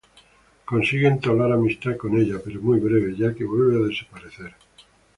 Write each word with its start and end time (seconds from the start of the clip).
Consigue 0.65 1.05
entablar 1.05 1.51
amistad 1.51 1.95
con 1.95 2.17
ella, 2.19 2.41
pero 2.43 2.59
muy 2.59 2.79
breve, 2.79 3.15
ya 3.15 3.35
que 3.35 3.43
vuelve 3.45 3.83
a 3.83 3.87
desaparecer. 3.87 4.55